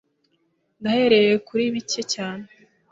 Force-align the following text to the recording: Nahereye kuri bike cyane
Nahereye 0.81 1.33
kuri 1.47 1.63
bike 1.75 2.01
cyane 2.13 2.45